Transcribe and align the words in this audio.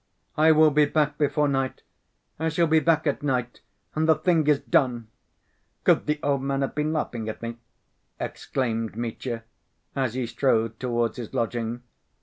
"I 0.35 0.51
will 0.51 0.71
be 0.71 0.85
back 0.85 1.19
before 1.19 1.47
night, 1.47 1.83
I 2.39 2.49
shall 2.49 2.65
be 2.65 2.79
back 2.79 3.05
at 3.05 3.21
night 3.21 3.61
and 3.93 4.09
the 4.09 4.15
thing 4.15 4.47
is 4.47 4.59
done. 4.59 5.09
Could 5.83 6.07
the 6.07 6.19
old 6.23 6.41
man 6.41 6.61
have 6.61 6.73
been 6.73 6.91
laughing 6.91 7.29
at 7.29 7.43
me?" 7.43 7.57
exclaimed 8.19 8.95
Mitya, 8.97 9.43
as 9.95 10.15
he 10.15 10.25
strode 10.25 10.79
towards 10.79 11.17
his 11.17 11.35
lodging. 11.35 11.83